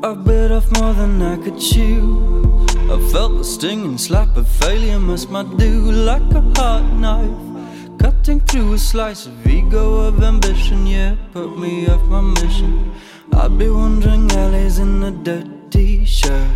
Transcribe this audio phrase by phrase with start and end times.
[0.00, 2.64] I bit off more than I could chew.
[2.88, 7.98] I felt the stinging slap of failure must my do like a hot knife.
[7.98, 12.94] Cutting through a slice of ego of ambition, yeah, put me off my mission.
[13.32, 16.48] I'd be wandering alleys in a dirty shirt.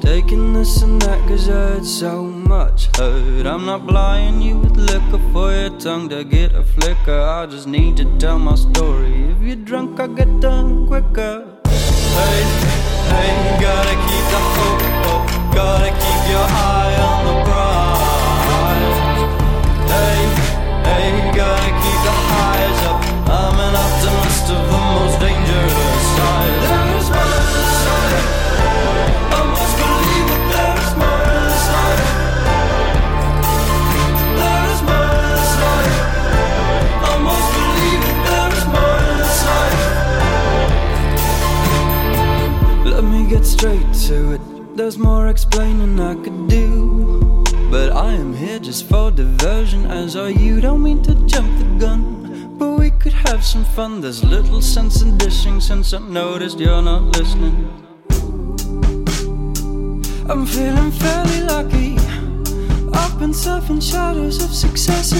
[0.00, 3.46] Taking this and that cause I had so much hurt.
[3.46, 7.20] I'm not blying you with liquor for your tongue to get a flicker.
[7.20, 9.30] I just need to tell my story.
[9.30, 11.51] If you're drunk, I get done quicker.
[12.12, 12.40] Hey,
[13.12, 15.22] hey, gotta keep the hope up.
[15.54, 19.00] Gotta keep your eye on the prize.
[19.92, 20.20] Hey,
[20.88, 23.00] hey, gotta keep the highs up.
[23.28, 25.01] I'm an optimist of the most
[43.42, 44.76] get straight to it.
[44.76, 47.42] There's more explaining I could do.
[47.70, 50.60] But I am here just for diversion, as are you.
[50.60, 54.00] Don't mean to jump the gun, but we could have some fun.
[54.00, 57.56] There's little sense in dishing since I noticed you're not listening.
[60.30, 61.98] I'm feeling fairly lucky.
[62.94, 65.12] I've been surfing shadows of success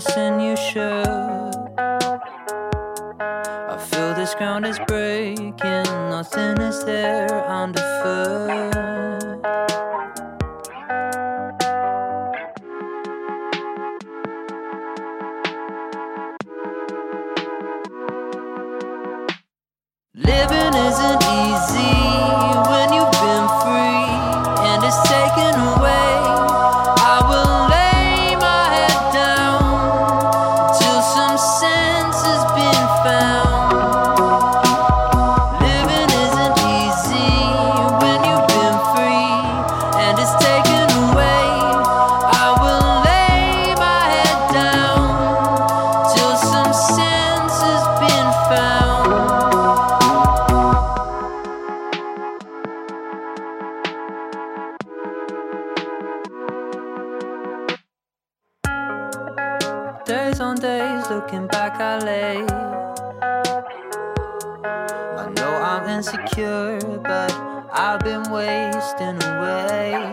[0.00, 0.53] Send you
[60.04, 62.36] Days on days looking back, I lay.
[65.16, 67.32] I know I'm insecure, but
[67.72, 70.12] I've been wasting away.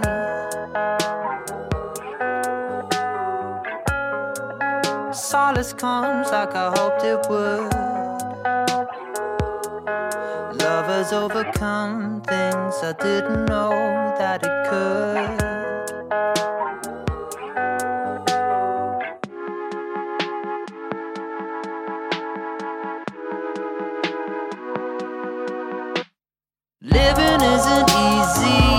[5.12, 7.74] Solace comes like I hoped it would.
[10.64, 15.51] Lovers overcome things I didn't know that it could.
[27.14, 28.71] living isn't easy.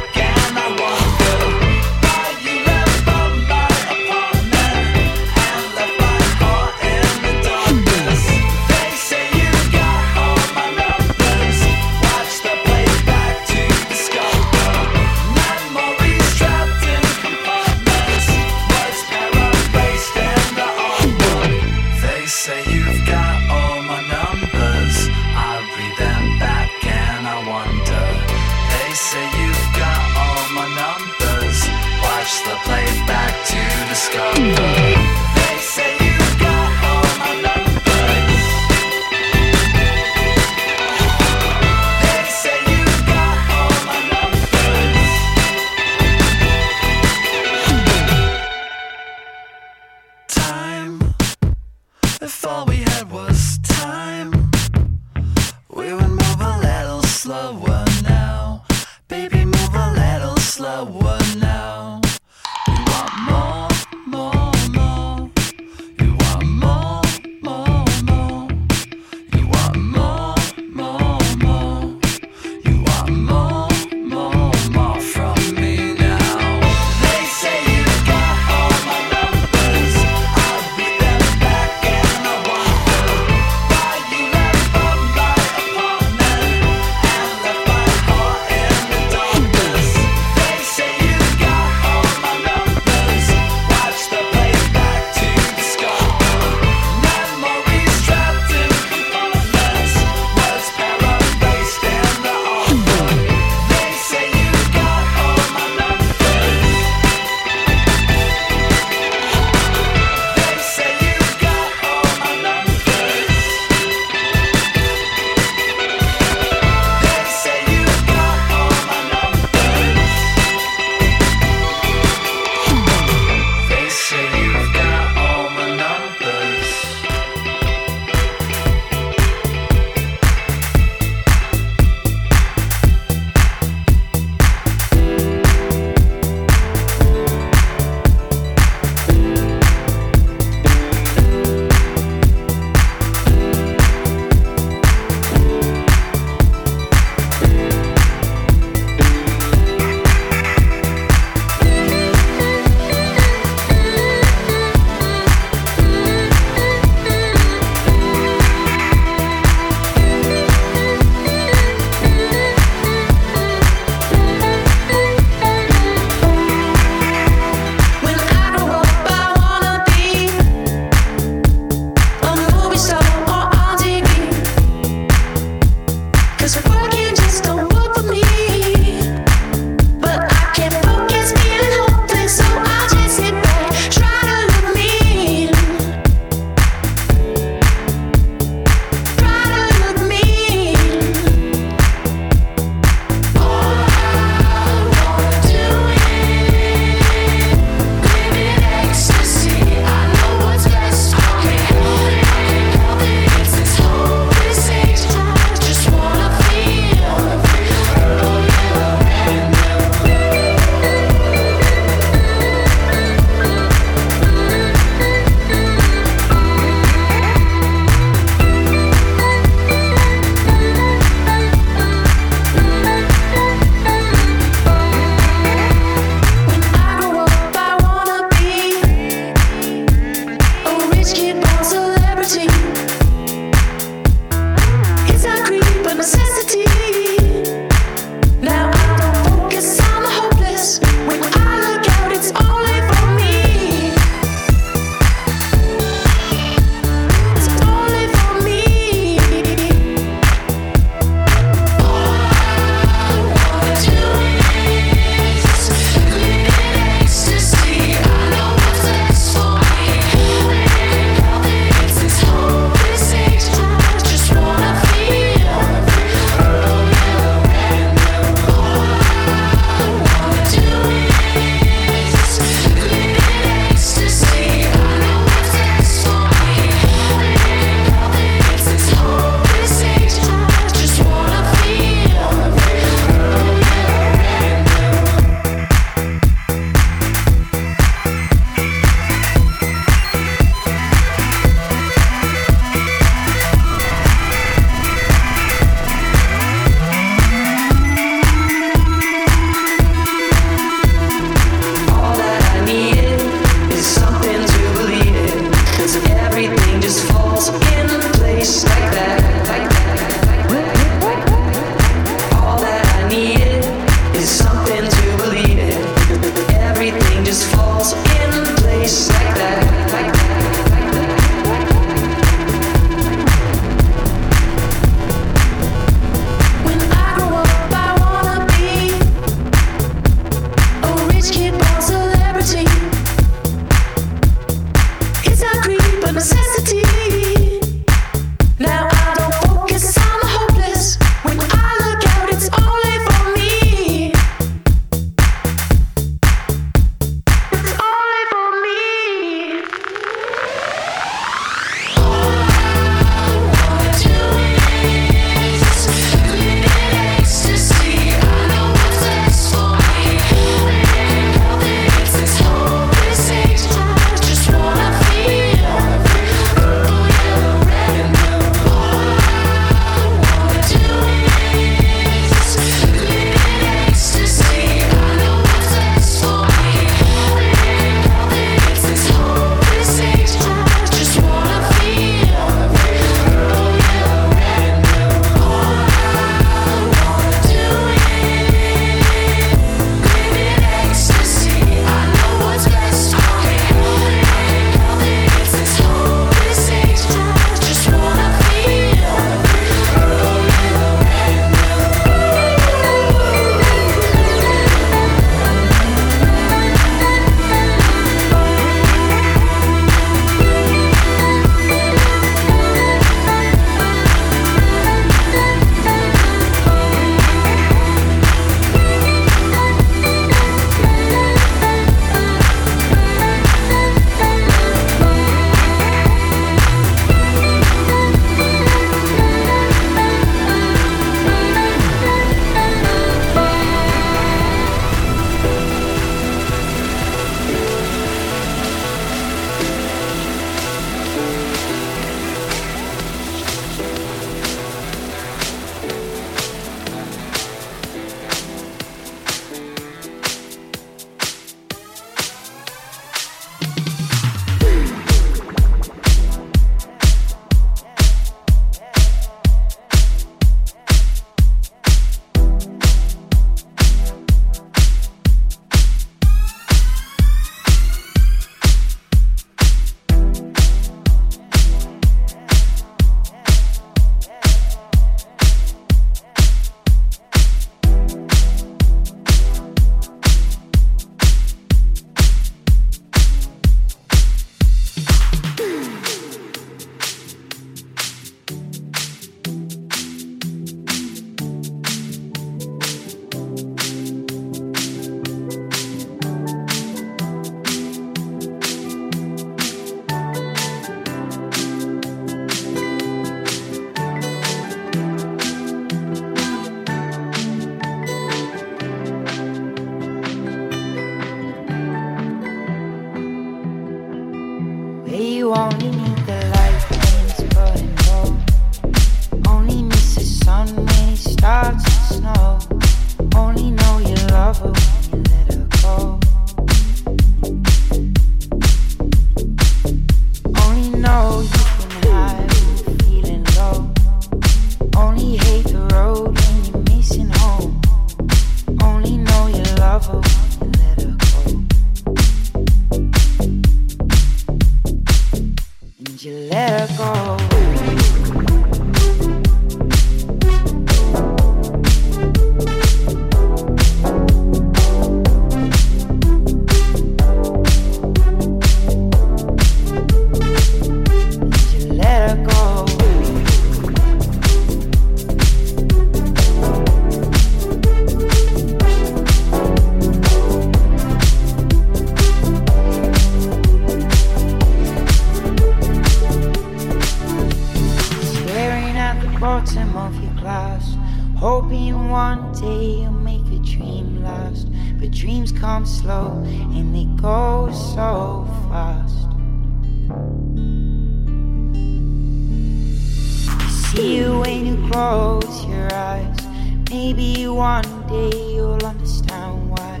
[597.54, 600.00] one day you'll understand why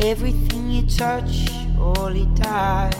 [0.00, 2.92] everything you touch, all it dies.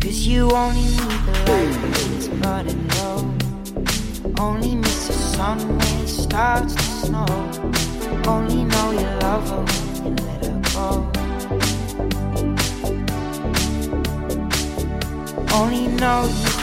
[0.00, 3.18] Cause you only need the light when it's burning low.
[4.38, 7.26] Only miss the sun when it starts to snow.
[8.26, 10.88] Only know you love her when you let her go.
[15.54, 16.55] Only know you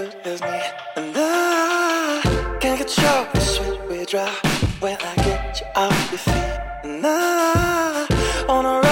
[0.00, 0.60] good as me.
[0.96, 4.32] And I can't control the sweat we dry
[4.80, 6.58] when I get you off your feet.
[6.84, 8.06] And I
[8.48, 8.89] wanna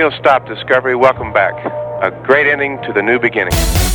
[0.00, 0.96] We'll stop Discovery.
[0.96, 1.52] Welcome back.
[2.02, 3.89] A great ending to the new beginning.